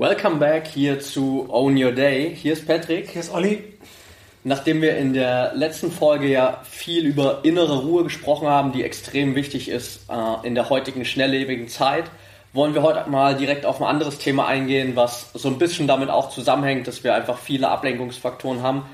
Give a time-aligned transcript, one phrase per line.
[0.00, 2.34] Welcome back hier zu Own Your Day.
[2.34, 3.10] Hier ist Patrick.
[3.10, 3.62] Hier ist Olli.
[4.44, 9.34] Nachdem wir in der letzten Folge ja viel über innere Ruhe gesprochen haben, die extrem
[9.34, 12.04] wichtig ist äh, in der heutigen schnelllebigen Zeit,
[12.54, 16.08] wollen wir heute mal direkt auf ein anderes Thema eingehen, was so ein bisschen damit
[16.08, 18.86] auch zusammenhängt, dass wir einfach viele Ablenkungsfaktoren haben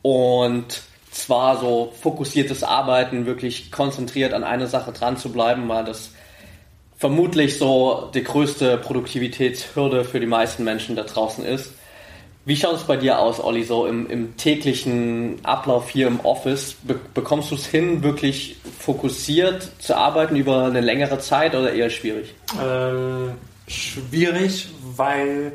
[0.00, 6.12] und zwar so fokussiertes Arbeiten, wirklich konzentriert an eine Sache dran zu bleiben, weil das
[7.04, 11.74] vermutlich so die größte Produktivitätshürde für die meisten Menschen da draußen ist.
[12.46, 16.76] Wie schaut es bei dir aus, Olli, so im, im täglichen Ablauf hier im Office?
[16.82, 21.90] Be bekommst du es hin, wirklich fokussiert zu arbeiten über eine längere Zeit oder eher
[21.90, 22.32] schwierig?
[22.58, 23.32] Ähm,
[23.68, 25.52] schwierig, weil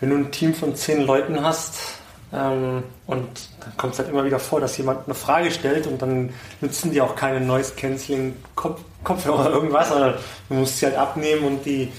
[0.00, 1.99] wenn du ein Team von zehn Leuten hast
[2.32, 3.28] ähm, und
[3.60, 6.92] dann kommt es halt immer wieder vor, dass jemand eine Frage stellt und dann nutzen
[6.92, 10.14] die auch keine Noise Cancelling Kopfhörer oder irgendwas, sondern
[10.48, 11.92] du musst sie halt abnehmen und die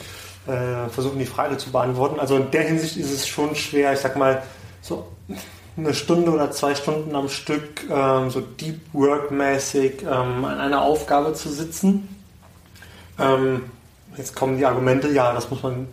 [0.48, 2.20] äh, versuchen die Frage zu beantworten.
[2.20, 4.42] Also in der Hinsicht ist es schon schwer, ich sag mal,
[4.82, 5.08] so
[5.78, 10.82] eine Stunde oder zwei Stunden am Stück ähm, so Deep Work mäßig ähm, an einer
[10.82, 12.24] Aufgabe zu sitzen.
[13.20, 13.64] Ähm,
[14.18, 15.88] jetzt kommen die Argumente, ja, das muss man,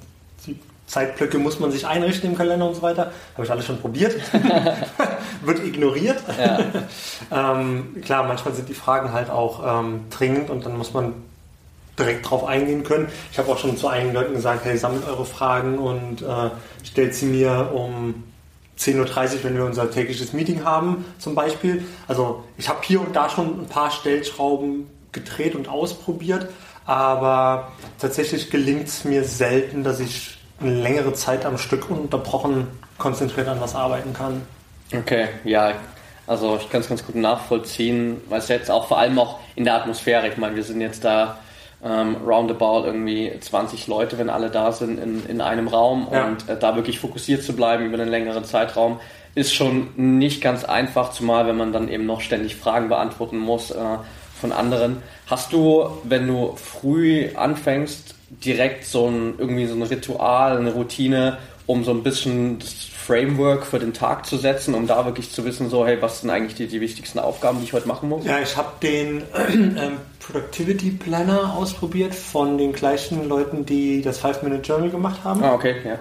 [0.89, 3.13] Zeitblöcke muss man sich einrichten im Kalender und so weiter.
[3.35, 4.17] Habe ich alles schon probiert.
[5.43, 6.21] Wird ignoriert.
[6.39, 6.59] Ja.
[7.31, 11.13] ähm, klar, manchmal sind die Fragen halt auch ähm, dringend und dann muss man
[11.99, 13.09] direkt drauf eingehen können.
[13.31, 16.51] Ich habe auch schon zu einigen Leuten gesagt, hey, sammelt eure Fragen und äh,
[16.85, 18.23] stellt sie mir um
[18.79, 21.85] 10.30 Uhr, wenn wir unser tägliches Meeting haben, zum Beispiel.
[22.07, 26.49] Also ich habe hier und da schon ein paar Stellschrauben gedreht und ausprobiert,
[26.85, 32.67] aber tatsächlich gelingt es mir selten, dass ich längere Zeit am Stück ununterbrochen
[32.99, 34.43] konzentriert an was arbeiten kann.
[34.93, 35.75] Okay, ja,
[36.27, 39.65] also ich kann es ganz gut nachvollziehen, weil es jetzt auch vor allem auch in
[39.65, 41.39] der Atmosphäre, ich meine, wir sind jetzt da
[41.85, 46.27] ähm, roundabout irgendwie 20 Leute, wenn alle da sind, in, in einem Raum ja.
[46.27, 48.99] und äh, da wirklich fokussiert zu bleiben über einen längeren Zeitraum
[49.39, 53.71] ist schon nicht ganz einfach, zumal wenn man dann eben noch ständig Fragen beantworten muss
[53.71, 53.99] äh,
[54.41, 55.03] von anderen.
[55.27, 61.39] Hast du, wenn du früh anfängst, direkt so ein irgendwie so ein Ritual, eine Routine,
[61.67, 62.73] um so ein bisschen das
[63.09, 66.31] Framework für den Tag zu setzen, um da wirklich zu wissen, so, hey, was sind
[66.31, 68.25] eigentlich die, die wichtigsten Aufgaben, die ich heute machen muss?
[68.27, 74.91] Ja, ich habe den ähm, Productivity Planner ausprobiert von den gleichen Leuten, die das Five-Minute-Journal
[74.91, 75.43] gemacht haben.
[75.43, 75.99] Ah, okay, ja.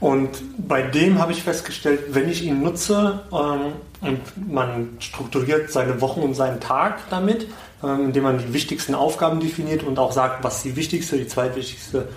[0.00, 6.00] Und bei dem habe ich festgestellt, wenn ich ihn nutze ähm, und man strukturiert seine
[6.00, 7.46] Wochen und seinen Tag damit,
[7.82, 12.08] indem man die wichtigsten Aufgaben definiert und auch sagt, was die wichtigste, die zweitwichtigste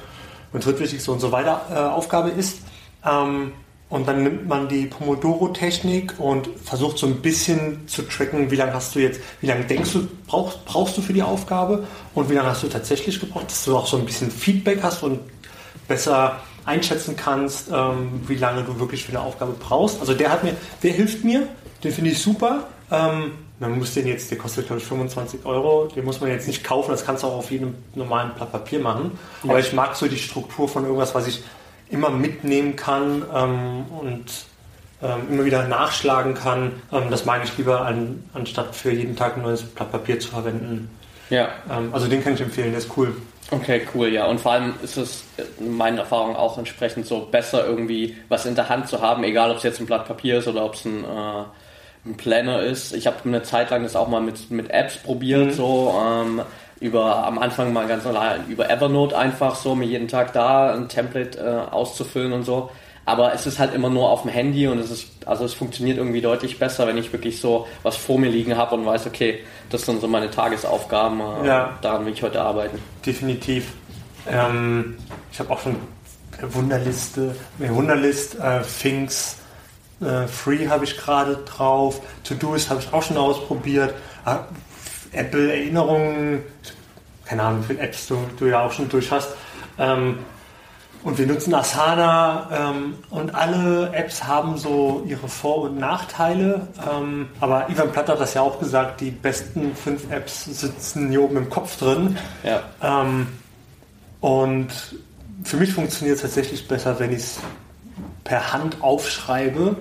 [0.53, 2.59] und drittwichtigste und so weiter äh, Aufgabe ist,
[3.06, 3.52] ähm,
[3.88, 8.74] und dann nimmt man die Pomodoro-Technik und versucht so ein bisschen zu tracken, wie lange
[8.74, 12.34] hast du jetzt, wie lange denkst du, brauchst, brauchst du für die Aufgabe und wie
[12.34, 15.20] lange hast du tatsächlich gebraucht, dass du auch so ein bisschen Feedback hast und
[15.88, 20.00] besser einschätzen kannst, ähm, wie lange du wirklich für eine Aufgabe brauchst.
[20.00, 21.47] Also der hat mir, der hilft mir,
[21.84, 22.68] den finde ich super.
[22.92, 26.47] Ähm, man muss den jetzt, der kostet glaube ich 25 Euro, den muss man jetzt
[26.47, 29.17] nicht kaufen, das kannst du auch auf jedem normalen Blatt Papier machen.
[29.43, 31.43] Aber ich mag so die Struktur von irgendwas, was ich
[31.89, 34.45] immer mitnehmen kann ähm, und
[35.01, 36.81] ähm, immer wieder nachschlagen kann.
[36.91, 40.29] Ähm, das mag ich lieber, an, anstatt für jeden Tag ein neues Blatt Papier zu
[40.29, 40.89] verwenden.
[41.29, 41.49] Ja.
[41.69, 43.16] Ähm, also den kann ich empfehlen, der ist cool.
[43.51, 44.25] Okay, cool, ja.
[44.25, 45.23] Und vor allem ist es
[45.59, 49.51] in meinen Erfahrungen auch entsprechend so besser, irgendwie was in der Hand zu haben, egal
[49.51, 51.43] ob es jetzt ein Blatt Papier ist oder ob es ein, äh,
[52.05, 52.93] ein Planner ist.
[52.93, 55.51] Ich habe eine Zeit lang das auch mal mit, mit Apps probiert, mhm.
[55.51, 56.01] so.
[56.03, 56.41] Ähm,
[56.79, 60.89] über am Anfang mal ganz normal über Evernote einfach so mir jeden Tag da ein
[60.89, 62.69] Template äh, auszufüllen und so.
[63.05, 65.97] Aber es ist halt immer nur auf dem Handy und es ist, also es funktioniert
[65.97, 69.40] irgendwie deutlich besser, wenn ich wirklich so was vor mir liegen habe und weiß, okay,
[69.69, 71.78] das sind so meine Tagesaufgaben, äh, ja.
[71.81, 72.79] daran will ich heute arbeiten.
[73.05, 73.73] Definitiv.
[74.28, 74.97] Ähm,
[75.31, 75.75] ich habe auch schon
[76.41, 79.37] Wunderliste, Wunderlist, äh, Things,
[80.02, 83.94] äh, Free habe ich gerade drauf, To-Do's habe ich auch schon ausprobiert.
[84.26, 84.36] Äh,
[85.12, 86.44] Apple-Erinnerungen,
[87.26, 89.30] keine Ahnung, wie viele Apps du, du ja auch schon durch hast.
[89.78, 90.20] Ähm,
[91.06, 96.68] und wir nutzen Asana ähm, und alle Apps haben so ihre Vor- und Nachteile.
[96.92, 101.22] Ähm, aber Ivan Platt hat das ja auch gesagt, die besten fünf Apps sitzen hier
[101.22, 102.18] oben im Kopf drin.
[102.44, 102.64] Ja.
[102.82, 103.28] Ähm,
[104.20, 104.70] und
[105.44, 107.40] für mich funktioniert es tatsächlich besser, wenn ich es
[108.25, 109.77] per Hand aufschreibe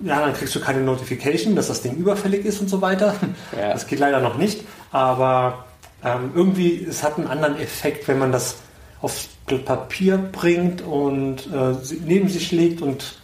[0.00, 3.14] ja, dann kriegst du keine Notification, dass das Ding überfällig ist und so weiter.
[3.58, 3.72] Ja.
[3.72, 5.64] Das geht leider noch nicht, aber
[6.04, 8.56] ähm, irgendwie, es hat einen anderen Effekt, wenn man das
[9.00, 9.28] aufs
[9.64, 11.74] Papier bringt und äh,
[12.04, 13.18] neben sich legt und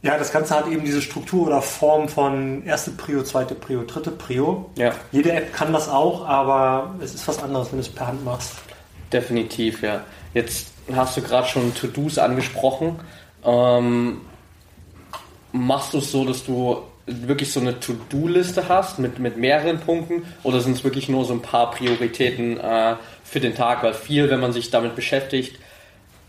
[0.00, 4.12] ja, das Ganze hat eben diese Struktur oder Form von erste Prio, zweite Prio, dritte
[4.12, 4.70] Prio.
[4.76, 4.92] Ja.
[5.10, 8.24] Jede App kann das auch, aber es ist was anderes, wenn du es per Hand
[8.24, 8.52] machst.
[9.12, 10.02] Definitiv, ja.
[10.34, 13.00] Jetzt hast du gerade schon To-Dos angesprochen.
[13.48, 14.20] Ähm,
[15.52, 20.24] machst du es so, dass du wirklich so eine To-Do-Liste hast mit, mit mehreren Punkten
[20.42, 23.82] oder sind es wirklich nur so ein paar Prioritäten äh, für den Tag?
[23.82, 25.58] Weil viel, wenn man sich damit beschäftigt,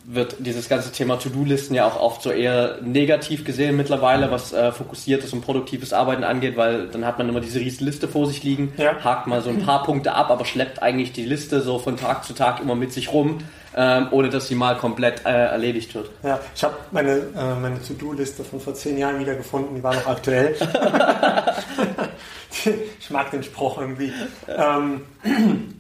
[0.06, 4.72] wird dieses ganze Thema To-Do-Listen ja auch oft so eher negativ gesehen mittlerweile, was äh,
[4.72, 8.42] fokussiertes und produktives Arbeiten angeht, weil dann hat man immer diese riesen Liste vor sich
[8.42, 8.96] liegen, ja.
[9.04, 12.24] hakt mal so ein paar Punkte ab, aber schleppt eigentlich die Liste so von Tag
[12.24, 13.40] zu Tag immer mit sich rum,
[13.76, 16.10] ähm, ohne dass sie mal komplett äh, erledigt wird.
[16.24, 19.94] Ja, ich habe meine, äh, meine To-Do-Liste von vor zehn Jahren wieder gefunden, die war
[19.94, 20.56] noch aktuell.
[23.00, 24.12] ich mag den Spruch irgendwie.
[24.48, 25.02] Ähm,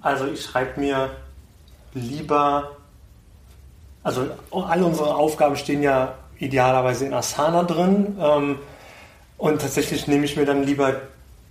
[0.01, 1.09] also ich schreibe mir
[1.93, 2.71] lieber
[4.03, 8.17] also alle unsere Aufgaben stehen ja idealerweise in Asana drin.
[8.19, 8.59] Ähm,
[9.37, 11.01] und tatsächlich nehme ich mir dann lieber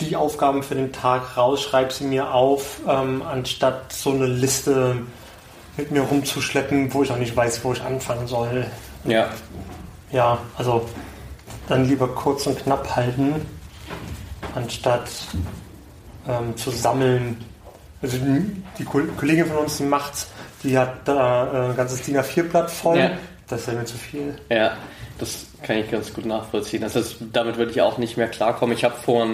[0.00, 4.96] die Aufgaben für den Tag raus, schreibe sie mir auf, ähm, anstatt so eine Liste
[5.78, 8.66] mit mir rumzuschleppen, wo ich auch nicht weiß, wo ich anfangen soll.
[9.04, 9.30] Ja.
[10.10, 10.86] Ja, also
[11.69, 13.34] dann lieber kurz und knapp halten,
[14.54, 15.10] anstatt
[16.26, 17.44] ähm, zu sammeln.
[18.02, 18.19] Also
[18.78, 20.26] die Kollegin von uns, die macht
[20.62, 22.98] die hat da äh, ein ganzes DIN A4-Blatt voll.
[22.98, 23.10] Ja.
[23.48, 24.34] Das ist ja mir zu viel.
[24.50, 24.76] Ja,
[25.19, 26.82] das kann ich ganz gut nachvollziehen.
[26.82, 28.76] Das ist, damit würde ich auch nicht mehr klarkommen.
[28.76, 29.26] Ich habe vor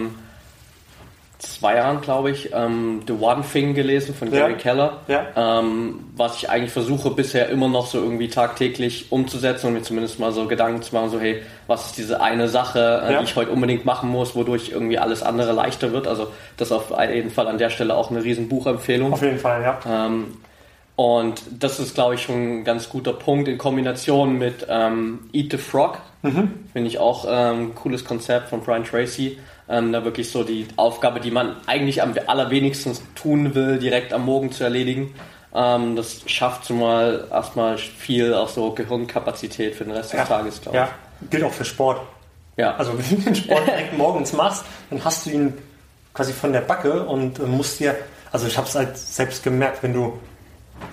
[1.53, 4.59] zwei Jahren, glaube ich, ähm, The One Thing gelesen von Gary ja.
[4.59, 5.27] Keller, ja.
[5.37, 10.19] Ähm, was ich eigentlich versuche bisher immer noch so irgendwie tagtäglich umzusetzen und mir zumindest
[10.19, 13.19] mal so Gedanken zu machen, so hey, was ist diese eine Sache, äh, ja.
[13.19, 16.07] die ich heute unbedingt machen muss, wodurch irgendwie alles andere leichter wird.
[16.07, 19.13] Also das auf jeden Fall an der Stelle auch eine riesen Buchempfehlung.
[19.13, 19.79] Auf jeden Fall, ja.
[19.89, 20.37] Ähm,
[20.97, 25.51] und das ist, glaube ich, schon ein ganz guter Punkt in Kombination mit ähm, Eat
[25.51, 25.99] the Frog.
[26.23, 26.67] Mhm.
[26.73, 29.39] Finde ich auch ähm, ein cooles Konzept von Brian Tracy.
[29.69, 34.27] Ähm, da wirklich so die Aufgabe, die man eigentlich am allerwenigsten tun will, direkt am
[34.27, 35.15] Morgen zu erledigen.
[35.55, 40.21] Ähm, das schafft zumal erstmal viel auch so Gehirnkapazität für den Rest ja.
[40.21, 40.83] des Tages, glaube ich.
[40.83, 40.91] Ja,
[41.31, 42.01] gilt auch für Sport.
[42.57, 42.75] Ja.
[42.77, 45.55] Also wenn du den Sport direkt morgens machst, dann hast du ihn
[46.13, 47.97] quasi von der Backe und musst dir,
[48.33, 50.19] also ich habe es halt selbst gemerkt, wenn du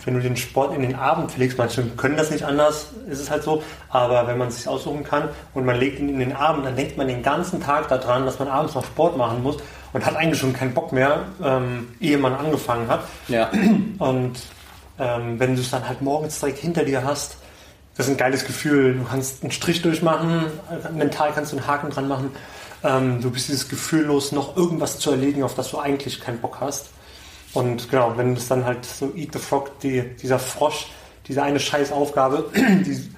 [0.06, 3.30] wenn du den Sport in den Abend pflegst, manche können das nicht anders, ist es
[3.30, 6.34] halt so, aber wenn man es sich aussuchen kann und man legt ihn in den
[6.34, 9.58] Abend, dann denkt man den ganzen Tag daran, dass man abends noch Sport machen muss
[9.94, 13.02] und hat eigentlich schon keinen Bock mehr, ähm, ehe man angefangen hat.
[13.28, 13.52] Ja.
[14.00, 14.40] Und
[15.00, 17.38] ähm, wenn du es dann halt morgens direkt hinter dir hast,
[17.98, 18.96] das ist ein geiles Gefühl.
[18.96, 20.46] Du kannst einen Strich durchmachen,
[20.94, 22.32] mental kannst du einen Haken dran machen.
[22.84, 26.40] Ähm, du bist dieses Gefühl los, noch irgendwas zu erledigen, auf das du eigentlich keinen
[26.40, 26.90] Bock hast.
[27.54, 30.88] Und genau, wenn es dann halt so Eat the Frog, die, dieser Frosch,
[31.28, 33.10] diese eine Scheißaufgabe, die,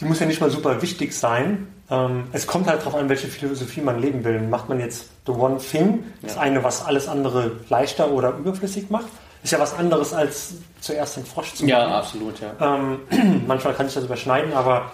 [0.00, 1.68] die muss ja nicht mal super wichtig sein.
[1.90, 4.40] Ähm, es kommt halt darauf an, welche Philosophie man leben will.
[4.40, 6.40] Macht man jetzt the one thing, das ja.
[6.40, 9.06] eine, was alles andere leichter oder überflüssig macht,
[9.42, 11.68] ist ja was anderes als zuerst den Frosch zu machen.
[11.68, 12.52] Ja, absolut, ja.
[12.60, 14.92] Ähm, manchmal kann ich das überschneiden, aber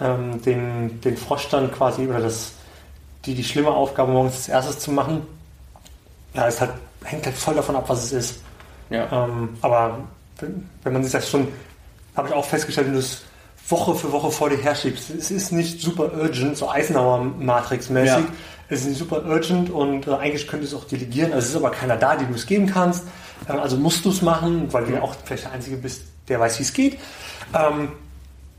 [0.00, 2.52] ähm, den, den Frosch dann quasi oder das,
[3.24, 5.26] die, die schlimme Aufgabe morgens als erstes zu machen,
[6.34, 6.72] ja, ist halt
[7.04, 8.40] hängt halt voll davon ab, was es ist.
[8.90, 9.08] Ja.
[9.24, 9.98] Ähm, aber
[10.38, 11.48] wenn, wenn, man sich das schon,
[12.16, 13.22] habe ich auch festgestellt, wenn du es
[13.68, 18.06] Woche für Woche vor dir herschiebst, es ist nicht super urgent, so Eisenhower-Matrix-mäßig.
[18.06, 18.24] Ja.
[18.70, 21.32] Es ist nicht super urgent und äh, eigentlich könntest du es auch delegieren.
[21.32, 23.04] Also es ist aber keiner da, dem du es geben kannst.
[23.48, 26.40] Ähm, also musst du es machen, weil du ja auch vielleicht der Einzige bist, der
[26.40, 26.98] weiß, wie es geht.
[27.54, 27.92] Ähm,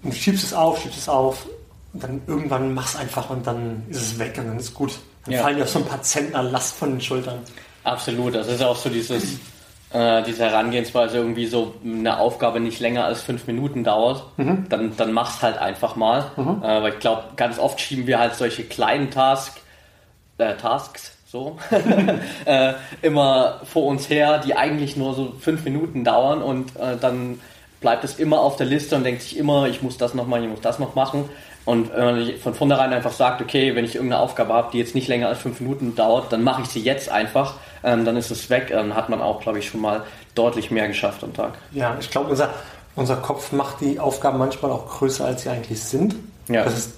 [0.02, 1.46] und du schiebst es auf, schiebst es auf
[1.94, 5.00] und dann irgendwann machst einfach und dann ist es weg und dann ist gut.
[5.30, 5.44] Dann ja.
[5.44, 7.40] fallen dir so ein paar Zentner Last von den Schultern.
[7.84, 9.40] Absolut, das ist auch so dieses,
[9.92, 14.66] äh, diese Herangehensweise, irgendwie so eine Aufgabe nicht länger als fünf Minuten dauert, mhm.
[14.70, 16.32] dann, dann mach's halt einfach mal.
[16.36, 16.64] Mhm.
[16.64, 19.60] Äh, weil ich glaube, ganz oft schieben wir halt solche kleinen Task,
[20.40, 21.58] äh, Tasks, so,
[22.46, 27.40] äh, immer vor uns her, die eigentlich nur so fünf Minuten dauern und äh, dann
[27.82, 30.44] bleibt es immer auf der Liste und denkt sich immer, ich muss das noch machen,
[30.44, 31.30] ich muss das noch machen.
[31.70, 34.96] Und wenn man von vornherein einfach sagt, okay, wenn ich irgendeine Aufgabe habe, die jetzt
[34.96, 38.32] nicht länger als fünf Minuten dauert, dann mache ich sie jetzt einfach, ähm, dann ist
[38.32, 38.70] es weg.
[38.72, 41.54] Dann hat man auch, glaube ich, schon mal deutlich mehr geschafft am Tag.
[41.72, 42.50] Ja, ich glaube, unser,
[42.96, 46.16] unser Kopf macht die Aufgaben manchmal auch größer, als sie eigentlich sind.
[46.48, 46.64] Ja.
[46.64, 46.94] Das ist,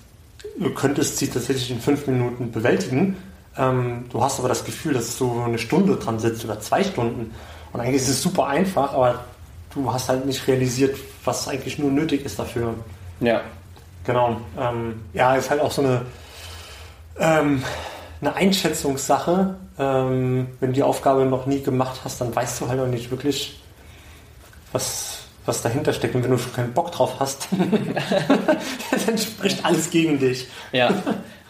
[0.57, 3.17] du könntest sie tatsächlich in fünf Minuten bewältigen.
[3.57, 7.35] Ähm, du hast aber das Gefühl, dass du eine Stunde dran sitzt oder zwei Stunden.
[7.73, 9.19] Und eigentlich ist es super einfach, aber
[9.73, 12.73] du hast halt nicht realisiert, was eigentlich nur nötig ist dafür.
[13.19, 13.41] Ja.
[14.05, 14.41] Genau.
[14.59, 16.01] Ähm, ja, ist halt auch so eine,
[17.19, 17.63] ähm,
[18.21, 19.55] eine Einschätzungssache.
[19.77, 23.11] Ähm, wenn du die Aufgabe noch nie gemacht hast, dann weißt du halt auch nicht
[23.11, 23.61] wirklich,
[24.71, 26.15] was, was dahinter steckt.
[26.15, 27.47] Und wenn du schon keinen Bock drauf hast,
[29.05, 30.47] dann spricht alles gegen dich.
[30.71, 30.93] Ja,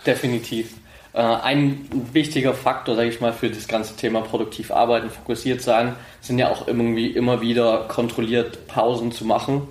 [0.06, 0.74] definitiv.
[1.14, 5.96] Äh, ein wichtiger Faktor, sage ich mal, für das ganze Thema produktiv arbeiten, fokussiert sein,
[6.22, 9.68] sind ja auch irgendwie immer wieder kontrolliert Pausen zu machen.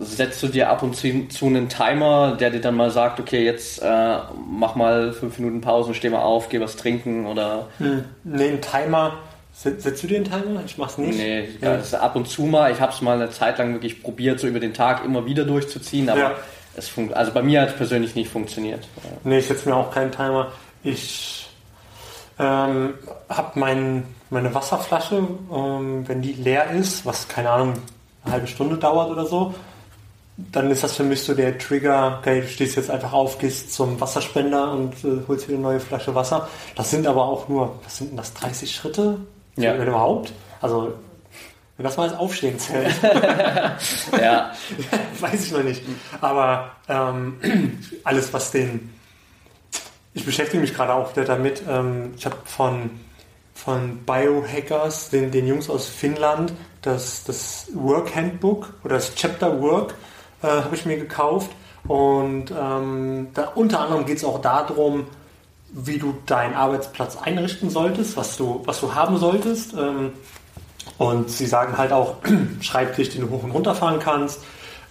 [0.00, 3.82] Setzt du dir ab und zu einen Timer, der dir dann mal sagt, okay, jetzt
[3.82, 7.66] äh, mach mal fünf Minuten Pause, steh mal auf, geh was trinken oder.
[7.78, 9.18] Hm, nee, ein Timer.
[9.52, 10.62] Setzt du dir einen Timer?
[10.64, 11.18] Ich mach's nicht.
[11.18, 11.76] Nee, ja.
[11.76, 12.70] das ist ab und zu mal.
[12.70, 15.44] Ich habe es mal eine Zeit lang wirklich probiert, so über den Tag immer wieder
[15.44, 16.34] durchzuziehen, aber ja.
[16.76, 18.86] es also bei mir hat es persönlich nicht funktioniert.
[19.24, 20.52] Nee, ich setze mir auch keinen Timer.
[20.84, 21.48] Ich
[22.38, 22.94] ähm,
[23.28, 27.74] habe mein, meine Wasserflasche, ähm, wenn die leer ist, was keine Ahnung,
[28.24, 29.54] eine halbe Stunde dauert oder so,
[30.52, 33.72] dann ist das für mich so der Trigger, okay, du stehst jetzt einfach auf, gehst
[33.72, 36.48] zum Wasserspender und äh, holst dir eine neue Flasche Wasser.
[36.76, 39.18] Das sind aber auch nur, was sind denn das, 30 Schritte?
[39.56, 39.76] Ja.
[39.76, 40.32] Wenn überhaupt?
[40.60, 40.94] Also,
[41.76, 42.94] wenn das mal als Aufstehen zählt.
[43.02, 44.52] ja.
[45.20, 45.82] Weiß ich noch nicht.
[46.20, 47.40] Aber ähm,
[48.04, 48.90] alles, was den
[50.18, 51.62] ich beschäftige mich gerade auch wieder damit.
[51.68, 52.90] Ähm, ich habe von,
[53.54, 56.52] von Biohackers, den, den Jungs aus Finnland,
[56.82, 59.94] das, das Work Handbook oder das Chapter Work
[60.42, 61.50] äh, habe ich mir gekauft.
[61.86, 65.06] Und ähm, da, unter anderem geht es auch darum,
[65.72, 69.74] wie du deinen Arbeitsplatz einrichten solltest, was du, was du haben solltest.
[69.74, 70.12] Ähm,
[70.98, 72.16] und sie sagen halt auch,
[72.60, 74.40] Schreibtisch, den du hoch und runter fahren kannst.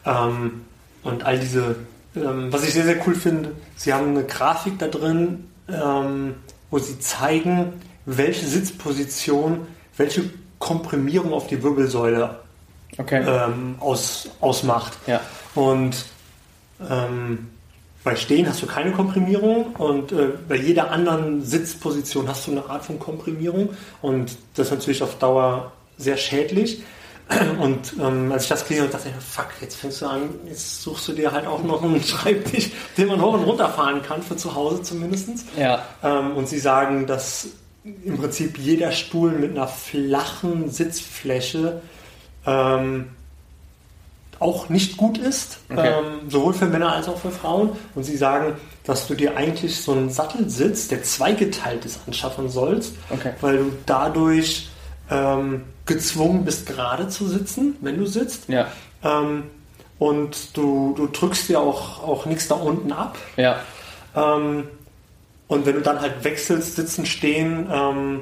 [0.05, 0.65] Ähm,
[1.03, 1.75] und all diese
[2.23, 6.35] ähm, was ich sehr, sehr cool finde, sie haben eine Grafik da drin, ähm,
[6.69, 7.73] wo sie zeigen,
[8.05, 10.23] welche Sitzposition, welche
[10.59, 12.39] Komprimierung auf die Wirbelsäule
[12.97, 13.23] okay.
[13.25, 14.93] ähm, aus, ausmacht.
[15.07, 15.21] Ja.
[15.55, 16.05] Und
[16.89, 17.49] ähm,
[18.03, 22.69] bei Stehen hast du keine Komprimierung und äh, bei jeder anderen Sitzposition hast du eine
[22.69, 23.69] Art von Komprimierung
[24.01, 26.83] und das ist natürlich auf Dauer sehr schädlich.
[27.59, 30.81] Und ähm, als ich das gelesen habe, dachte ich, fuck, jetzt fängst du an, jetzt
[30.81, 34.21] suchst du dir halt auch noch einen Schreibtisch, den man hoch und runter fahren kann,
[34.23, 35.29] für zu Hause zumindest.
[35.57, 35.83] Ja.
[36.03, 37.47] Ähm, und sie sagen, dass
[37.83, 41.81] im Prinzip jeder Stuhl mit einer flachen Sitzfläche
[42.45, 43.09] ähm,
[44.39, 45.93] auch nicht gut ist, okay.
[45.97, 47.71] ähm, sowohl für Männer als auch für Frauen.
[47.95, 48.53] Und sie sagen,
[48.83, 53.33] dass du dir eigentlich so einen Sattelsitz, der zweigeteilt ist, anschaffen sollst, okay.
[53.41, 54.69] weil du dadurch
[55.09, 58.47] ähm, gezwungen bist, gerade zu sitzen, wenn du sitzt.
[58.49, 58.67] Ja.
[59.03, 59.43] Ähm,
[59.99, 63.17] und du, du drückst dir auch, auch nichts da unten ab.
[63.35, 63.57] Ja.
[64.15, 64.67] Ähm,
[65.47, 68.21] und wenn du dann halt wechselst, sitzen, stehen, ähm,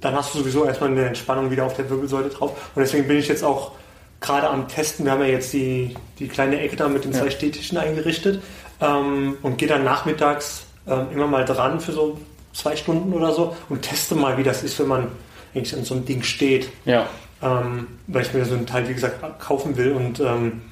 [0.00, 2.70] dann hast du sowieso erstmal eine Entspannung wieder auf der Wirbelsäule drauf.
[2.74, 3.72] Und deswegen bin ich jetzt auch
[4.20, 5.04] gerade am Testen.
[5.04, 7.20] Wir haben ja jetzt die, die kleine Ecke da mit den ja.
[7.20, 8.42] zwei Städtischen eingerichtet
[8.80, 12.18] ähm, und gehe dann nachmittags ähm, immer mal dran für so
[12.52, 15.08] zwei Stunden oder so und teste mal, wie das ist, wenn man
[15.54, 16.70] eigentlich an so einem Ding steht.
[16.84, 17.08] Ja.
[17.40, 19.92] Ähm, weil ich mir so ein Teil, wie gesagt, kaufen will.
[19.92, 20.62] Und ähm,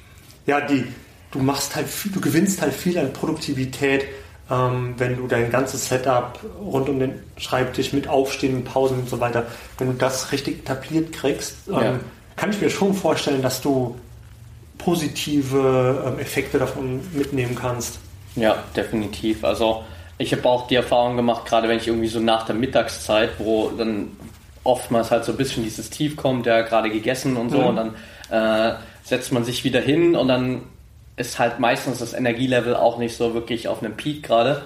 [0.45, 0.85] ja, die,
[1.31, 4.05] du machst halt viel, du gewinnst halt viel an Produktivität,
[4.49, 9.19] ähm, wenn du dein ganzes Setup rund um den Schreibtisch mit Aufstehen, Pausen und so
[9.19, 9.45] weiter,
[9.77, 11.99] wenn du das richtig etabliert kriegst, ähm, ja.
[12.35, 13.95] kann ich mir schon vorstellen, dass du
[14.77, 17.99] positive ähm, Effekte davon mitnehmen kannst.
[18.35, 19.43] Ja, definitiv.
[19.43, 19.83] Also
[20.17, 23.69] ich habe auch die Erfahrung gemacht, gerade wenn ich irgendwie so nach der Mittagszeit, wo
[23.69, 24.09] dann
[24.63, 27.65] oftmals halt so ein bisschen dieses Tief kommt, ja, gerade gegessen und so, mhm.
[27.65, 27.95] und dann
[28.29, 30.61] äh, setzt man sich wieder hin und dann
[31.17, 34.63] ist halt meistens das Energielevel auch nicht so wirklich auf einem Peak gerade.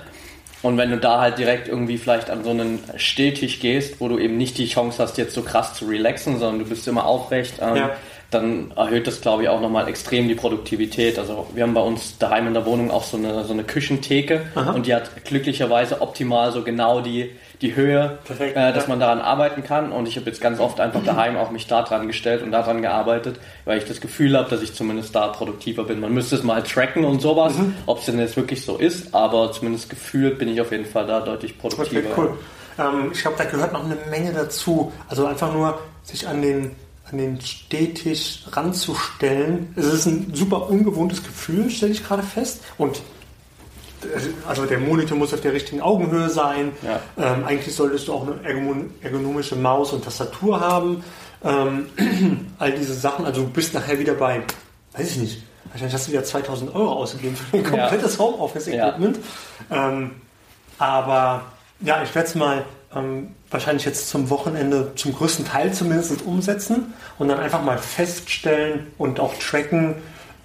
[0.61, 4.19] Und wenn du da halt direkt irgendwie vielleicht an so einen Stilltisch gehst, wo du
[4.19, 7.55] eben nicht die Chance hast, jetzt so krass zu relaxen, sondern du bist immer aufrecht,
[7.61, 7.89] ähm, ja.
[8.31, 11.19] Dann erhöht das, glaube ich, auch nochmal extrem die Produktivität.
[11.19, 14.43] Also wir haben bei uns daheim in der Wohnung auch so eine, so eine Küchentheke
[14.55, 14.71] Aha.
[14.71, 18.89] und die hat glücklicherweise optimal so genau die, die Höhe, Perfekt, äh, dass ja.
[18.89, 19.91] man daran arbeiten kann.
[19.91, 22.81] Und ich habe jetzt ganz oft einfach daheim auch mich da dran gestellt und daran
[22.81, 25.99] gearbeitet, weil ich das Gefühl habe, dass ich zumindest da produktiver bin.
[25.99, 27.75] Man müsste es mal tracken und sowas, mhm.
[27.85, 31.05] ob es denn jetzt wirklich so ist, aber zumindest gefühlt bin ich auf jeden Fall
[31.05, 31.99] da deutlich produktiver.
[31.99, 32.37] Okay, cool.
[32.79, 34.93] Ähm, ich glaube, da gehört noch eine Menge dazu.
[35.09, 36.71] Also einfach nur sich an den
[37.11, 39.73] an den Stehtisch ranzustellen.
[39.75, 42.61] Es ist ein super ungewohntes Gefühl, stelle ich gerade fest.
[42.77, 43.01] Und
[44.47, 46.71] also der Monitor muss auf der richtigen Augenhöhe sein.
[46.81, 46.99] Ja.
[47.17, 48.39] Ähm, eigentlich solltest du auch eine
[49.01, 51.03] ergonomische Maus und Tastatur haben.
[51.43, 51.87] Ähm,
[52.59, 53.25] all diese Sachen.
[53.25, 54.41] Also du bist nachher wieder bei,
[54.93, 58.19] weiß ich nicht, wahrscheinlich hast du wieder 2000 Euro ausgegeben für ein komplettes ja.
[58.19, 59.19] Homeoffice-Equipment.
[59.69, 59.89] Ja.
[59.89, 60.11] Ähm,
[60.77, 61.43] aber
[61.81, 62.65] ja, ich werde es mal
[62.95, 68.87] ähm, wahrscheinlich jetzt zum Wochenende zum größten Teil zumindest umsetzen und dann einfach mal feststellen
[68.97, 69.95] und auch tracken.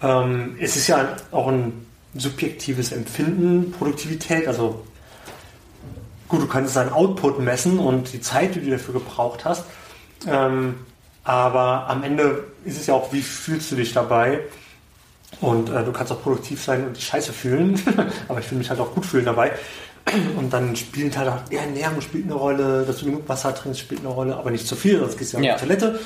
[0.03, 4.49] Ähm, es ist ja auch ein subjektives Empfinden, Produktivität.
[4.49, 4.85] Also
[6.29, 9.65] gut, du kannst deinen Output messen und die Zeit, die du dafür gebraucht hast.
[10.27, 10.75] Ähm,
[11.23, 14.41] aber am Ende ist es ja auch, wie fühlst du dich dabei?
[15.41, 17.81] Und äh, du kannst auch produktiv sein und dich scheiße fühlen,
[18.29, 19.53] aber ich will mich halt auch gut fühlen dabei.
[20.37, 23.81] Und dann spielt halt auch, ja, Ernährung spielt eine Rolle, dass du genug Wasser trinkst,
[23.81, 25.55] spielt eine Rolle, aber nicht zu viel, sonst gehst du ja, ja.
[25.55, 25.99] auf die Toilette.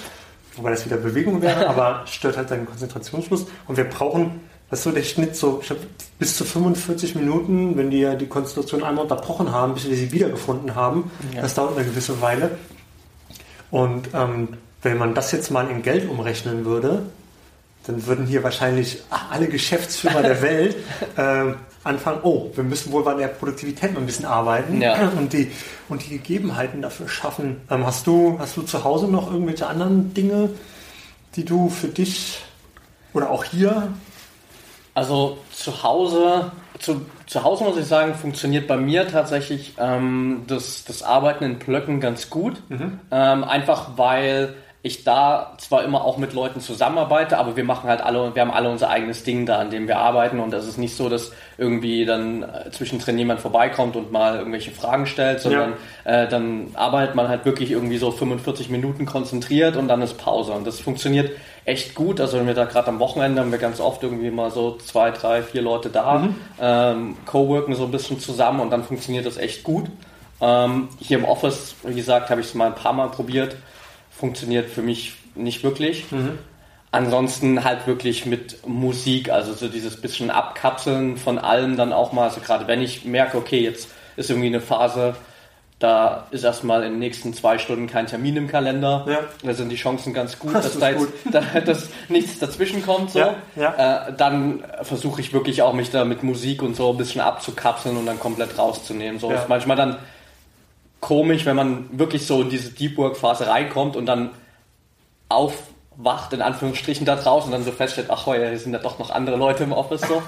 [0.57, 3.47] Wobei das wieder Bewegung wäre, aber stört halt deinen Konzentrationsschluss.
[3.67, 4.41] Und wir brauchen,
[4.71, 5.79] das ist so der Schnitt, so ich hab,
[6.19, 10.13] bis zu 45 Minuten, wenn die ja die Konzentration einmal unterbrochen haben, bis wir sie
[10.13, 11.11] wiedergefunden haben.
[11.35, 11.43] Ja.
[11.43, 12.53] Das dauert eine gewisse Weile.
[13.71, 14.49] Und ähm,
[14.83, 17.03] wenn man das jetzt mal in Geld umrechnen würde,
[17.87, 20.77] dann würden hier wahrscheinlich alle Geschäftsführer der Welt
[21.17, 25.09] äh, anfangen, oh, wir müssen wohl bei der Produktivität noch ein bisschen arbeiten ja.
[25.19, 25.51] und, die,
[25.89, 27.61] und die Gegebenheiten dafür schaffen.
[27.71, 30.51] Ähm, hast, du, hast du zu Hause noch irgendwelche anderen Dinge,
[31.37, 32.43] die du für dich
[33.15, 33.93] oder auch hier?
[34.93, 40.85] Also zu Hause, zu, zu Hause muss ich sagen, funktioniert bei mir tatsächlich ähm, das,
[40.85, 42.61] das Arbeiten in Blöcken ganz gut.
[42.69, 43.01] Mhm.
[43.11, 48.01] Ähm, einfach weil ich da zwar immer auch mit Leuten zusammenarbeite, aber wir machen halt
[48.01, 50.79] alle, wir haben alle unser eigenes Ding da, an dem wir arbeiten und es ist
[50.79, 55.75] nicht so, dass irgendwie dann äh, zwischendrin jemand vorbeikommt und mal irgendwelche Fragen stellt, sondern
[56.07, 56.23] ja.
[56.23, 60.53] äh, dann arbeitet man halt wirklich irgendwie so 45 Minuten konzentriert und dann ist Pause
[60.53, 61.31] und das funktioniert
[61.67, 62.19] echt gut.
[62.19, 65.11] Also wenn wir da gerade am Wochenende haben wir ganz oft irgendwie mal so zwei,
[65.11, 66.35] drei, vier Leute da, mhm.
[66.59, 69.91] ähm, co-worken so ein bisschen zusammen und dann funktioniert das echt gut.
[70.41, 73.57] Ähm, hier im Office, wie gesagt, habe ich es mal ein paar Mal probiert
[74.21, 76.11] funktioniert für mich nicht wirklich.
[76.13, 76.39] Mhm.
[76.93, 82.25] Ansonsten halt wirklich mit Musik, also so dieses bisschen Abkapseln von allem dann auch mal,
[82.25, 85.15] also gerade wenn ich merke, okay, jetzt ist irgendwie eine Phase,
[85.79, 89.07] da ist erstmal in den nächsten zwei Stunden kein Termin im Kalender.
[89.09, 89.21] Ja.
[89.43, 93.13] Da sind die Chancen ganz gut, das dass da jetzt Da, dass nichts dazwischen kommt.
[93.13, 93.21] So.
[93.21, 94.09] Ja, ja.
[94.09, 97.97] Äh, dann versuche ich wirklich auch mich da mit Musik und so ein bisschen abzukapseln
[97.97, 99.19] und dann komplett rauszunehmen.
[99.19, 99.97] So ist manchmal dann
[101.01, 104.31] komisch, wenn man wirklich so in diese Deep Work Phase reinkommt und dann
[105.29, 109.11] aufwacht, in Anführungsstrichen, da draußen und dann so feststellt, ach, hier sind ja doch noch
[109.11, 110.23] andere Leute im Office so.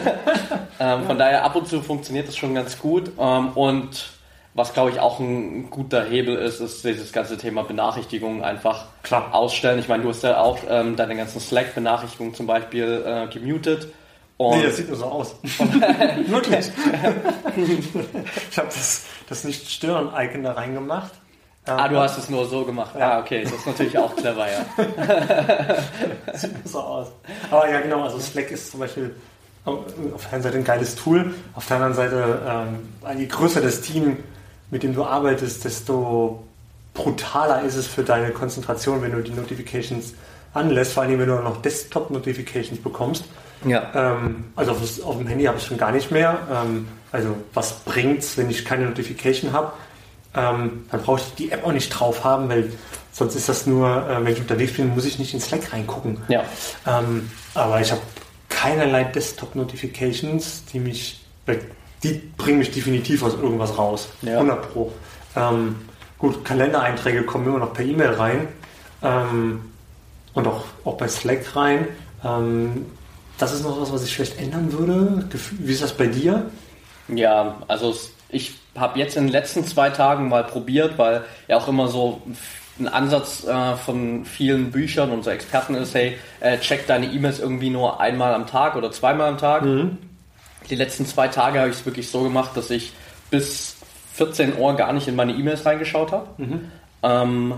[0.80, 3.12] ähm, von daher ab und zu funktioniert das schon ganz gut.
[3.18, 4.10] Ähm, und
[4.54, 9.34] was glaube ich auch ein guter Hebel ist, ist dieses ganze Thema Benachrichtigungen einfach Klar.
[9.34, 9.80] ausstellen.
[9.80, 13.88] Ich meine, du hast ja auch ähm, deine ganzen Slack-Benachrichtigungen zum Beispiel äh, gemutet.
[14.36, 15.36] Und nee, das sieht nur so aus.
[15.42, 16.70] Wirklich.
[18.50, 21.12] ich habe das, das Nicht-Stören-Icon da reingemacht.
[21.66, 22.94] Ah, du hast es nur so gemacht.
[22.98, 23.12] Ja.
[23.12, 24.66] Ah, okay, das ist natürlich auch clever, ja.
[26.34, 27.08] Sieht nur so aus.
[27.50, 29.14] Aber ja, genau, also Slack ist zum Beispiel
[29.64, 33.80] auf der einen Seite ein geiles Tool, auf der anderen Seite, ähm, je größer das
[33.80, 34.18] Team,
[34.70, 36.44] mit dem du arbeitest, desto
[36.92, 40.12] brutaler ist es für deine Konzentration, wenn du die Notifications
[40.52, 43.24] anlässt, vor allem wenn du noch Desktop-Notifications bekommst.
[43.64, 43.90] Ja.
[43.94, 46.38] Ähm, also auf, auf, dem Handy habe ich schon gar nicht mehr.
[46.50, 49.72] Ähm, also was bringt's, wenn ich keine Notification habe?
[50.34, 52.72] Ähm, dann brauche ich die App auch nicht drauf haben, weil
[53.12, 56.18] sonst ist das nur, äh, wenn ich unterwegs bin, muss ich nicht in Slack reingucken.
[56.28, 56.44] Ja.
[56.86, 58.00] Ähm, aber ich habe
[58.48, 61.24] keinerlei Desktop-Notifications, die mich,
[62.02, 64.08] die bringen mich definitiv aus irgendwas raus.
[64.22, 64.34] Ja.
[64.34, 64.92] 100 Pro.
[65.36, 65.76] Ähm,
[66.18, 68.48] gut, Kalendereinträge kommen immer noch per E-Mail rein
[69.02, 69.60] ähm,
[70.32, 71.86] und auch, auch bei Slack rein.
[72.24, 72.86] Ähm,
[73.38, 75.28] das ist noch was, was ich vielleicht ändern würde.
[75.58, 76.50] Wie ist das bei dir?
[77.08, 77.94] Ja, also
[78.28, 82.22] ich habe jetzt in den letzten zwei Tagen mal probiert, weil ja auch immer so
[82.78, 87.38] ein Ansatz äh, von vielen Büchern und so Experten ist, hey, äh, check deine E-Mails
[87.38, 89.64] irgendwie nur einmal am Tag oder zweimal am Tag.
[89.64, 89.98] Mhm.
[90.68, 92.92] Die letzten zwei Tage habe ich es wirklich so gemacht, dass ich
[93.30, 93.76] bis
[94.14, 96.26] 14 Uhr gar nicht in meine E-Mails reingeschaut habe.
[96.38, 96.70] Mhm.
[97.02, 97.54] Ähm,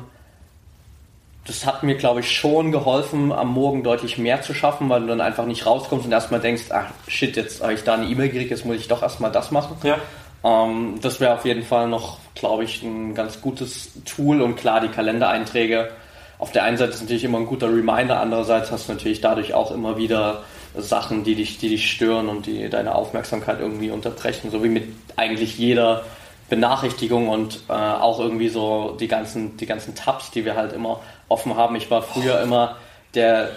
[1.46, 5.06] das hat mir, glaube ich, schon geholfen, am Morgen deutlich mehr zu schaffen, weil du
[5.06, 8.30] dann einfach nicht rauskommst und erstmal denkst, ach shit, jetzt habe ich da eine E-Mail
[8.30, 9.76] gekriegt, jetzt muss ich doch erstmal das machen.
[9.84, 9.98] Ja.
[10.44, 14.80] Ähm, das wäre auf jeden Fall noch, glaube ich, ein ganz gutes Tool und klar,
[14.80, 15.90] die Kalendereinträge.
[16.38, 19.54] Auf der einen Seite ist natürlich immer ein guter Reminder, andererseits hast du natürlich dadurch
[19.54, 20.42] auch immer wieder
[20.76, 24.88] Sachen, die dich, die dich stören und die deine Aufmerksamkeit irgendwie unterbrechen, so wie mit
[25.16, 26.04] eigentlich jeder
[26.48, 31.00] Benachrichtigung und äh, auch irgendwie so die ganzen, die ganzen Tabs, die wir halt immer
[31.28, 31.76] offen haben.
[31.76, 32.76] Ich war früher immer
[33.14, 33.50] der,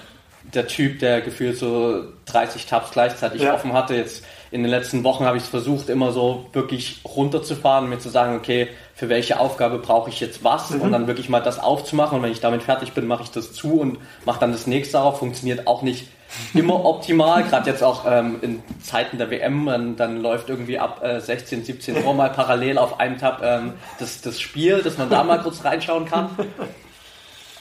[0.53, 3.53] der Typ, der gefühlt so 30 Tabs gleichzeitig ja.
[3.53, 3.95] offen hatte.
[3.95, 8.09] Jetzt in den letzten Wochen habe ich es versucht, immer so wirklich runterzufahren, mir zu
[8.09, 10.81] sagen, okay, für welche Aufgabe brauche ich jetzt was mhm.
[10.81, 12.17] und dann wirklich mal das aufzumachen.
[12.17, 15.01] Und wenn ich damit fertig bin, mache ich das zu und mache dann das nächste
[15.01, 15.19] auf.
[15.19, 16.07] Funktioniert auch nicht
[16.53, 21.03] immer optimal, gerade jetzt auch ähm, in Zeiten der WM, dann, dann läuft irgendwie ab
[21.03, 25.09] äh, 16, 17 Uhr mal parallel auf einem Tab ähm, das, das Spiel, dass man
[25.09, 26.29] da mal kurz reinschauen kann.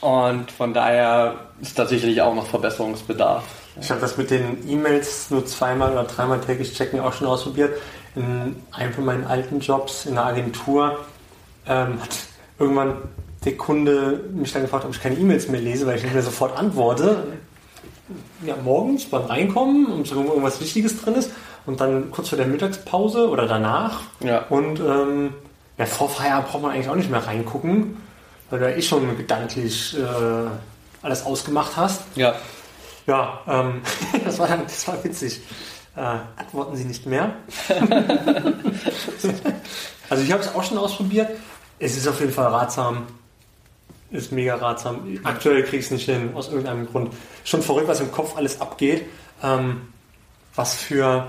[0.01, 3.43] Und von daher ist da sicherlich auch noch Verbesserungsbedarf.
[3.81, 7.77] Ich habe das mit den E-Mails nur zweimal oder dreimal täglich checken auch schon ausprobiert.
[8.15, 10.99] in einem von meinen alten Jobs in der Agentur
[11.67, 12.09] ähm, hat
[12.57, 12.97] irgendwann
[13.45, 16.23] der Kunde mich dann gefragt, ob ich keine E-Mails mehr lese, weil ich nicht mehr
[16.23, 17.23] sofort antworte.
[18.45, 21.31] Ja, morgens beim Reinkommen, um zu gucken, irgendwas Wichtiges drin ist.
[21.65, 24.01] Und dann kurz vor der Mittagspause oder danach.
[24.21, 24.45] Ja.
[24.49, 25.33] Und ähm,
[25.77, 27.97] ja, vor Feierabend braucht man eigentlich auch nicht mehr reingucken,
[28.49, 30.49] weil du ja eh schon gedanklich äh,
[31.01, 32.01] alles ausgemacht hast.
[32.15, 32.35] Ja.
[33.07, 33.81] Ja, ähm,
[34.23, 35.41] das, war dann, das war witzig.
[35.95, 37.33] Äh, antworten Sie nicht mehr.
[40.09, 41.31] also ich habe es auch schon ausprobiert.
[41.79, 43.07] Es ist auf jeden Fall ratsam.
[44.11, 45.19] Ist mega ratsam.
[45.23, 47.13] Aktuell kriege ich es nicht hin, aus irgendeinem Grund.
[47.43, 49.05] Schon verrückt, was im Kopf alles abgeht.
[49.43, 49.81] Ähm,
[50.55, 51.27] was für.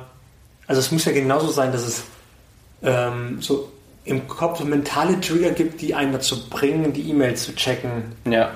[0.66, 2.04] Also es muss ja genauso sein, dass es
[2.82, 3.70] ähm, so
[4.04, 8.04] im Kopf so mentale Trigger gibt, die einen dazu bringen, die E-Mail zu checken.
[8.24, 8.50] Ja.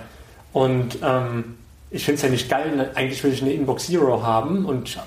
[0.52, 1.56] Und ähm,
[1.90, 2.90] ich finde es ja nicht geil.
[2.94, 4.98] Eigentlich will ich eine Inbox Zero haben und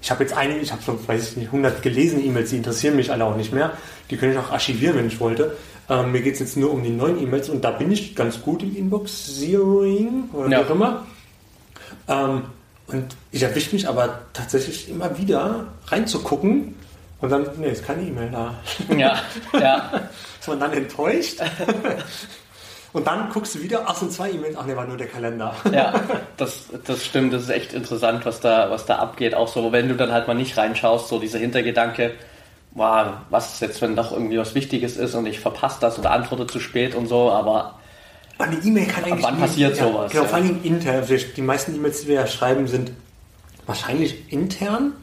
[0.00, 2.96] ich habe jetzt einige, ich habe so, weiß ich nicht, 100 gelesene E-Mails, die interessieren
[2.96, 3.72] mich alle auch nicht mehr.
[4.10, 5.56] Die könnte ich auch archivieren, wenn ich wollte.
[5.88, 8.40] Ähm, mir geht es jetzt nur um die neuen E-Mails und da bin ich ganz
[8.42, 10.58] gut im Inbox Zeroing oder Ja.
[10.60, 11.06] wie auch immer.
[12.08, 12.42] Ähm,
[12.88, 16.74] und ich erwische mich aber tatsächlich immer wieder reinzugucken
[17.22, 18.54] und dann, nee, ist keine E-Mail da.
[18.94, 19.16] Ja.
[19.58, 19.90] Ja.
[20.40, 21.38] Ist man dann enttäuscht?
[22.92, 25.54] und dann guckst du wieder, ach, sind zwei E-Mails, ach nee, war nur der Kalender.
[25.72, 25.94] Ja,
[26.36, 29.36] das, das stimmt, das ist echt interessant, was da, was da abgeht.
[29.36, 32.14] Auch so, wenn du dann halt mal nicht reinschaust, so dieser Hintergedanke,
[32.72, 36.10] wow, was ist jetzt, wenn doch irgendwie was Wichtiges ist und ich verpasse das oder
[36.10, 37.78] antworte zu spät und so, aber
[38.38, 39.22] Eine E-Mail kann eigentlich.
[39.24, 40.28] wann passiert ja, sowas, Genau, ja.
[40.28, 40.96] vor allem intern.
[40.96, 42.90] Also Die meisten E-Mails, die wir ja schreiben, sind
[43.66, 44.94] wahrscheinlich intern,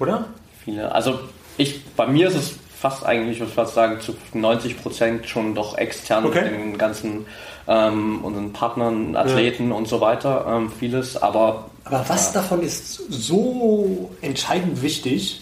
[0.00, 0.24] oder?
[0.64, 0.90] viele.
[0.92, 1.20] Also
[1.56, 5.54] ich, bei mir ist es fast eigentlich, ich würde fast sagen, zu 90 Prozent schon
[5.54, 6.42] doch extern Okay.
[6.44, 7.26] mit den ganzen
[7.66, 14.10] ähm, unseren Partnern, Athleten und so weiter, ähm, vieles, aber Aber was davon ist so
[14.20, 15.40] entscheidend wichtig?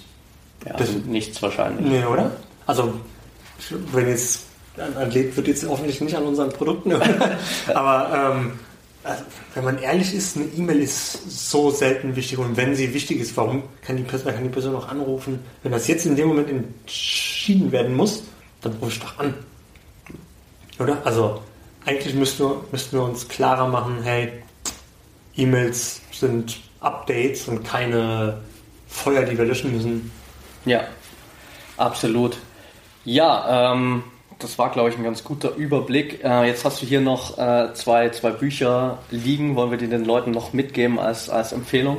[0.66, 1.85] ja, Das- nichts wahrscheinlich.
[1.87, 2.31] Nee, oder?
[2.66, 2.94] Also,
[3.92, 4.44] wenn jetzt
[4.79, 7.20] ein Athlet wird jetzt hoffentlich nicht an unseren Produkten hören,
[7.75, 8.53] aber ähm,
[9.05, 13.21] also, wenn man ehrlich ist, eine E-Mail ist so selten wichtig und wenn sie wichtig
[13.21, 15.41] ist, warum kann die Person, kann die Person auch anrufen?
[15.62, 18.23] Wenn das jetzt in dem Moment entschieden werden muss,
[18.61, 19.35] dann rufe ich doch an.
[20.79, 21.05] Oder?
[21.05, 21.43] Also,
[21.85, 24.33] eigentlich müssten wir, müssten wir uns klarer machen, hey,
[25.37, 28.41] E-Mails sind Updates und keine
[28.87, 30.12] Feuer, die wir löschen müssen.
[30.65, 30.85] Ja,
[31.77, 32.37] absolut.
[33.05, 34.05] Ja, ähm,
[34.43, 36.23] das war, glaube ich, ein ganz guter Überblick.
[36.25, 39.57] Äh, jetzt hast du hier noch äh, zwei, zwei Bücher liegen.
[39.57, 41.99] Wollen wir die den Leuten noch mitgeben als, als Empfehlung?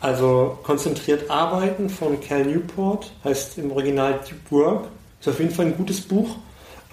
[0.00, 4.86] Also konzentriert arbeiten von Cal Newport, heißt im Original Deep Work.
[5.20, 6.36] Ist auf jeden Fall ein gutes Buch,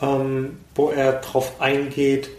[0.01, 2.29] ähm, wo er darauf eingeht,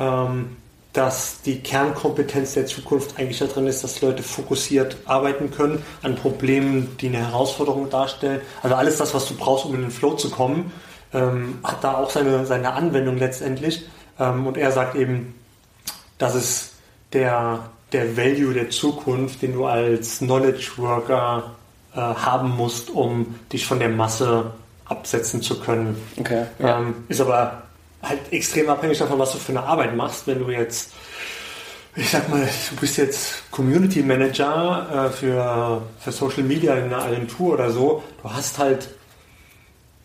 [0.00, 0.56] ähm,
[0.92, 6.96] dass die Kernkompetenz der Zukunft eigentlich darin ist, dass Leute fokussiert arbeiten können an Problemen,
[7.00, 8.40] die eine Herausforderung darstellen.
[8.62, 10.72] Also alles das, was du brauchst, um in den Flow zu kommen,
[11.12, 13.86] ähm, hat da auch seine, seine Anwendung letztendlich.
[14.18, 15.34] Ähm, und er sagt eben,
[16.18, 16.72] das ist
[17.12, 21.54] der, der Value der Zukunft, den du als Knowledge Worker
[21.94, 24.52] äh, haben musst, um dich von der Masse
[24.84, 25.96] absetzen zu können.
[26.18, 26.44] Okay.
[26.60, 27.62] Ähm, ist aber
[28.02, 30.26] halt extrem abhängig davon, was du für eine Arbeit machst.
[30.26, 30.92] Wenn du jetzt,
[31.96, 37.02] ich sag mal, du bist jetzt Community Manager äh, für, für Social Media in einer
[37.02, 38.88] Agentur oder so, du hast halt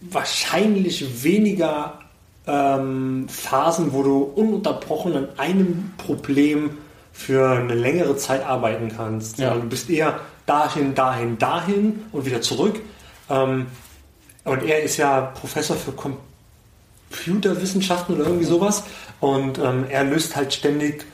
[0.10, 2.00] wahrscheinlich weniger
[2.48, 6.78] ähm, Phasen, wo du ununterbrochen an einem Problem
[7.12, 9.38] für eine längere Zeit arbeiten kannst.
[9.40, 9.54] Ja.
[9.54, 12.82] Du bist eher dahin, dahin, dahin und wieder zurück.
[13.30, 13.68] Ähm,
[14.44, 15.94] und er ist ja Professor für
[17.10, 18.84] Computerwissenschaften oder irgendwie sowas.
[19.20, 21.06] Und ähm, er löst halt ständig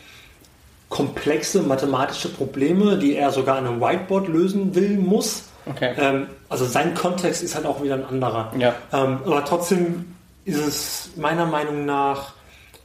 [0.88, 5.49] komplexe mathematische Probleme, die er sogar an einem Whiteboard lösen will, muss.
[5.70, 5.94] Okay.
[5.98, 8.52] Ähm, also sein Kontext ist halt auch wieder ein anderer.
[8.58, 8.76] Ja.
[8.92, 12.34] Ähm, aber trotzdem ist es meiner Meinung nach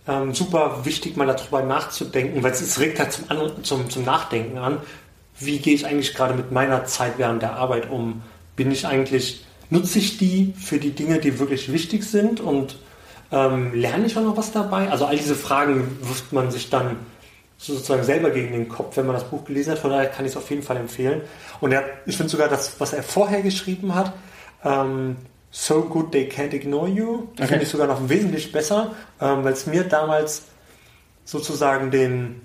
[0.07, 4.79] ähm, super wichtig, mal darüber nachzudenken, weil es, regt halt zum, zum, zum Nachdenken an.
[5.39, 8.23] Wie gehe ich eigentlich gerade mit meiner Zeit während der Arbeit um?
[8.57, 12.77] Bin ich eigentlich, nutze ich die für die Dinge, die wirklich wichtig sind und
[13.33, 14.91] ähm, lerne ich auch noch was dabei?
[14.91, 16.97] Also all diese Fragen wirft man sich dann
[17.67, 19.79] sozusagen selber gegen den Kopf, wenn man das Buch gelesen hat.
[19.79, 21.23] Von daher kann ich es auf jeden Fall empfehlen.
[21.61, 24.13] Und er, ich finde sogar das, was er vorher geschrieben hat,
[24.65, 25.17] ähm,
[25.51, 27.47] So Good They Can't Ignore You, Okay.
[27.47, 30.43] finde ich sogar noch wesentlich besser, ähm, weil es mir damals
[31.25, 32.43] sozusagen den,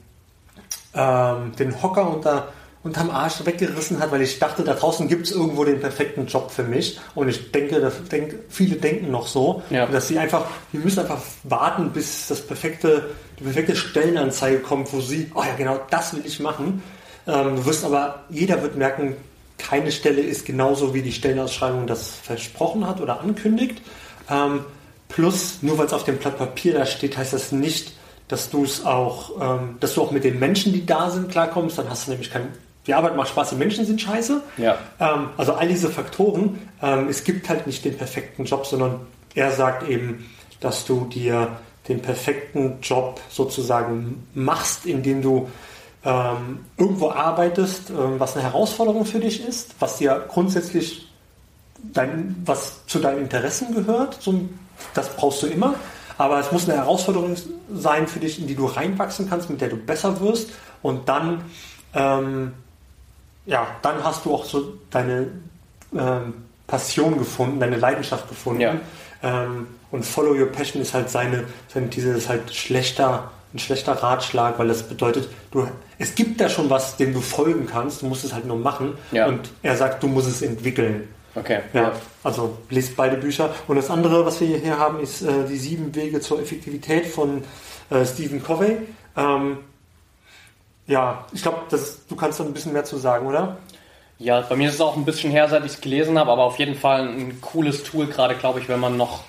[0.94, 2.50] ähm, den Hocker unter,
[2.84, 6.50] unterm Arsch weggerissen hat, weil ich dachte, da draußen gibt es irgendwo den perfekten Job
[6.50, 6.98] für mich.
[7.14, 9.86] Und ich denke, dass, denk, viele denken noch so, Ja.
[9.86, 15.02] dass sie einfach, wir müssen einfach warten, bis das perfekte, die perfekte Stellenanzeige kommt, wo
[15.02, 16.82] sie, oh ja, genau, das will ich machen.
[17.28, 19.18] Ähm, du wirst aber, jeder wird merken,
[19.58, 23.82] keine Stelle ist genauso, wie die Stellenausschreibung das versprochen hat oder ankündigt.
[24.30, 24.62] Ähm,
[25.10, 27.92] plus, nur weil es auf dem Blatt Papier da steht, heißt das nicht,
[28.30, 31.78] dass du es auch, ähm, dass du auch mit den Menschen, die da sind, klarkommst.
[31.78, 32.48] Dann hast du nämlich kein,
[32.88, 34.42] die Arbeit macht Spaß, die Menschen sind scheiße.
[34.58, 34.78] Ja.
[35.00, 36.60] Ähm, also all diese Faktoren.
[36.82, 39.02] Ähm, es gibt halt nicht den perfekten Job, sondern
[39.36, 45.50] er sagt eben, dass du dir den perfekten Job sozusagen machst, indem du
[46.06, 51.10] ähm, irgendwo arbeitest, ähm, was eine Herausforderung für dich ist, was dir grundsätzlich
[51.84, 54.18] dein, was zu deinen Interessen gehört.
[54.22, 54.42] So,
[54.94, 55.76] das brauchst du immer.
[56.18, 57.36] Aber es muss eine Herausforderung
[57.74, 60.52] sein für dich, in die du reinwachsen kannst, mit der du besser wirst.
[60.82, 61.46] Und dann,
[61.94, 62.54] ähm,
[63.50, 65.28] ja, dann hast du auch so deine
[65.98, 66.34] ähm,
[66.68, 68.62] Passion gefunden, deine Leidenschaft gefunden.
[68.62, 68.76] Ja.
[69.24, 73.94] Ähm, und Follow Your Passion ist halt seine, seine diese ist halt schlechter, ein schlechter
[73.94, 78.06] Ratschlag, weil das bedeutet, du, es gibt da schon was, dem du folgen kannst, du
[78.06, 78.94] musst es halt nur machen.
[79.12, 79.26] Ja.
[79.26, 81.08] Und er sagt, du musst es entwickeln.
[81.34, 81.60] Okay.
[81.74, 83.50] Ja, also lest beide Bücher.
[83.68, 87.44] Und das andere, was wir hier haben, ist äh, die sieben Wege zur Effektivität von
[87.90, 88.78] äh, Stephen Covey.
[89.18, 89.58] Ähm,
[90.90, 93.58] ja, ich glaube, du kannst da ein bisschen mehr zu sagen, oder?
[94.18, 96.44] Ja, bei mir ist es auch ein bisschen her, seit ich es gelesen habe, aber
[96.44, 99.22] auf jeden Fall ein cooles Tool, gerade glaube ich, wenn man noch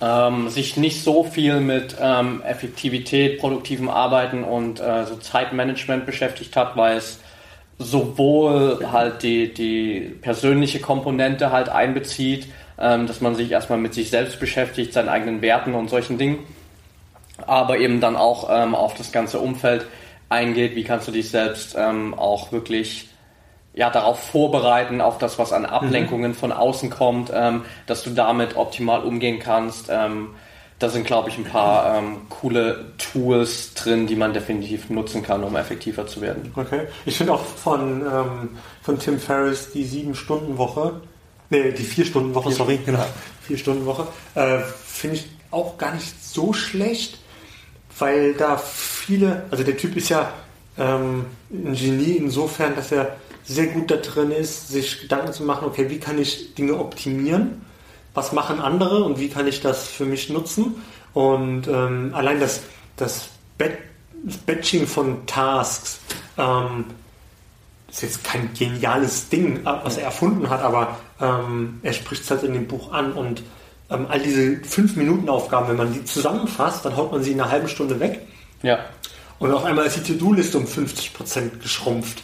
[0.00, 6.56] ähm, sich nicht so viel mit ähm, Effektivität, produktivem Arbeiten und äh, so Zeitmanagement beschäftigt
[6.56, 7.20] hat, weil es
[7.78, 12.48] sowohl halt die, die persönliche Komponente halt einbezieht,
[12.78, 16.40] ähm, dass man sich erstmal mit sich selbst beschäftigt, seinen eigenen Werten und solchen Dingen,
[17.46, 19.86] aber eben dann auch ähm, auf das ganze Umfeld
[20.30, 23.08] eingeht, wie kannst du dich selbst ähm, auch wirklich
[23.74, 26.36] ja, darauf vorbereiten, auf das, was an Ablenkungen mhm.
[26.36, 29.88] von außen kommt, ähm, dass du damit optimal umgehen kannst.
[29.90, 30.30] Ähm,
[30.80, 35.44] da sind, glaube ich, ein paar ähm, coole Tools drin, die man definitiv nutzen kann,
[35.44, 36.52] um effektiver zu werden.
[36.56, 36.86] Okay.
[37.04, 38.48] Ich finde auch von, ähm,
[38.82, 41.02] von Tim Ferriss die sieben-Stunden-Woche,
[41.50, 43.04] nee, die Vier-Stunden-Woche, sorry, genau,
[43.42, 47.18] Vier-Stunden-Woche, äh, finde ich auch gar nicht so schlecht,
[48.00, 50.32] weil da viele, also der Typ ist ja
[50.78, 55.66] ähm, ein Genie insofern, dass er sehr gut da drin ist, sich Gedanken zu machen,
[55.66, 57.62] okay, wie kann ich Dinge optimieren
[58.14, 60.82] was machen andere und wie kann ich das für mich nutzen.
[61.12, 62.62] Und ähm, allein das,
[62.96, 63.28] das,
[64.44, 65.98] Batching von Tasks
[66.36, 66.84] ähm,
[67.90, 72.30] ist jetzt kein geniales Ding, äh, was er erfunden hat, aber ähm, er spricht es
[72.30, 73.42] halt in dem Buch an und
[73.90, 77.68] ähm, all diese 5-Minuten-Aufgaben, wenn man die zusammenfasst, dann haut man sie in einer halben
[77.68, 78.20] Stunde weg.
[78.62, 78.78] Ja.
[79.38, 82.22] Und auf einmal ist die To-Do-Liste um 50% geschrumpft.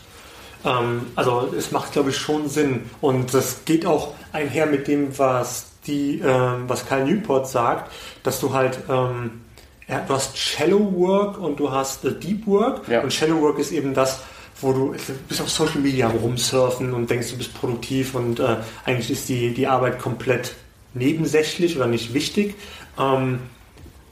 [0.65, 2.91] Ähm, also es macht, glaube ich, schon Sinn.
[3.01, 7.91] Und das geht auch einher mit dem, was die, ähm, was Karl Newport sagt,
[8.23, 9.43] dass du halt, ähm,
[9.89, 12.89] ja, du hast Shallow Work und du hast äh, Deep Work.
[12.89, 13.03] Ja.
[13.03, 14.21] Und Shallow Work ist eben das,
[14.61, 18.57] wo du, du bist auf Social Media rumsurfen und denkst, du bist produktiv und äh,
[18.85, 20.55] eigentlich ist die, die Arbeit komplett
[20.97, 22.55] nebensächlich oder nicht wichtig.
[22.99, 23.41] Ähm,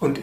[0.00, 0.20] und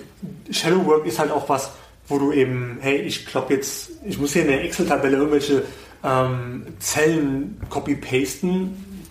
[0.52, 1.72] Shallow Work ist halt auch was,
[2.08, 5.64] wo du eben, hey, ich klopp jetzt, ich muss hier in der Excel-Tabelle irgendwelche
[6.04, 9.06] ähm, Zellen copy-pasten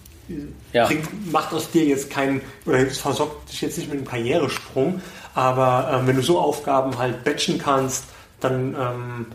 [0.73, 0.87] ja.
[0.87, 5.01] bringt, macht aus dir jetzt keinen, oder versorgt dich jetzt nicht mit einem Karrieresprung,
[5.35, 8.05] aber ähm, wenn du so Aufgaben halt batchen kannst,
[8.41, 9.27] dann, ähm,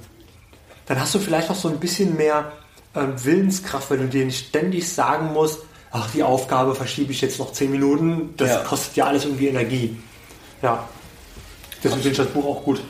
[0.86, 2.52] dann hast du vielleicht auch so ein bisschen mehr
[2.96, 5.60] ähm, Willenskraft, wenn du dir nicht ständig sagen musst,
[5.96, 8.60] ach, die Aufgabe verschiebe ich jetzt noch 10 Minuten, das ja.
[8.60, 9.98] kostet ja alles irgendwie Energie.
[10.62, 10.88] Ja,
[11.78, 12.82] deswegen finde ich das Buch auch gut.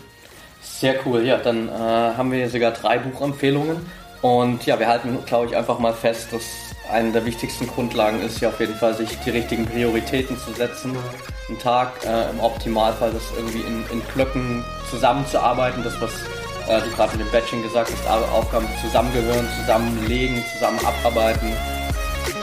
[0.62, 3.78] Sehr cool, ja, dann äh, haben wir sogar drei Buchempfehlungen.
[4.22, 6.44] Und ja, wir halten, glaube ich, einfach mal fest, dass
[6.92, 10.96] eine der wichtigsten Grundlagen ist ja auf jeden Fall, sich die richtigen Prioritäten zu setzen.
[11.48, 16.12] Einen Tag äh, im Optimalfall das irgendwie in, in Blöcken zusammenzuarbeiten, das was
[16.68, 21.54] äh, du gerade mit dem Batching gesagt hast, Aufgaben zusammengehören, zusammenlegen, zusammen abarbeiten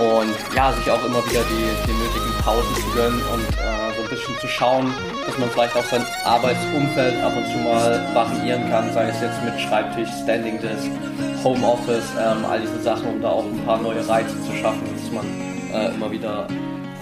[0.02, 4.02] und ja, sich auch immer wieder die, die nötigen Pausen zu gönnen und äh, so
[4.02, 4.92] ein bisschen zu schauen,
[5.26, 9.40] dass man vielleicht auch sein Arbeitsumfeld ab und zu mal variieren kann, sei es jetzt
[9.44, 10.90] mit Schreibtisch, Standing Desk,
[11.44, 15.08] Homeoffice, ähm, all diese Sachen, um da auch ein paar neue Reize zu schaffen, dass
[15.12, 15.24] man
[15.72, 16.48] äh, immer wieder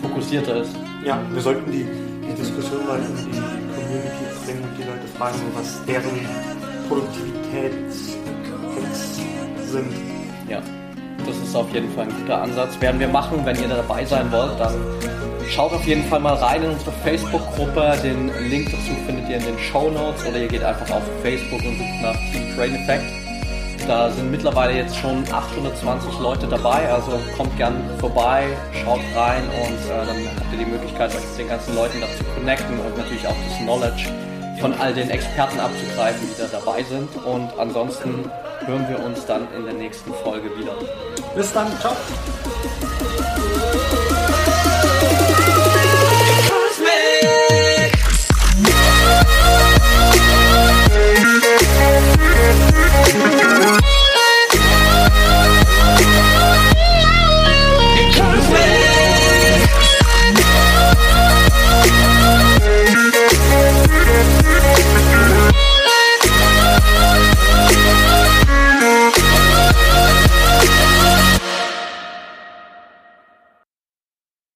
[0.02, 0.76] fokussierter ist.
[1.04, 1.86] Ja, wir sollten die,
[2.26, 6.28] die Diskussion mal in die Community bringen und die Leute fragen, was deren
[6.88, 9.20] Produktivitätshacks
[9.70, 9.94] sind.
[10.48, 10.60] Ja,
[11.26, 12.80] das ist auf jeden Fall ein guter Ansatz.
[12.80, 14.74] Werden wir machen, wenn ihr dabei sein wollt, dann
[15.48, 17.98] schaut auf jeden Fall mal rein in unsere Facebook-Gruppe.
[18.02, 21.60] Den Link dazu findet ihr in den Show Notes oder ihr geht einfach auf Facebook
[21.60, 23.04] und sucht nach Team Train Effect.
[23.86, 28.44] Da sind mittlerweile jetzt schon 820 Leute dabei, also kommt gern vorbei,
[28.84, 32.06] schaut rein und äh, dann habt ihr die Möglichkeit, euch mit den ganzen Leuten da
[32.16, 34.08] zu connecten und natürlich auch das Knowledge
[34.60, 37.08] von all den Experten abzugreifen, die da dabei sind.
[37.24, 38.30] Und ansonsten
[38.66, 40.74] hören wir uns dann in der nächsten Folge wieder.
[41.34, 41.96] Bis dann, ciao.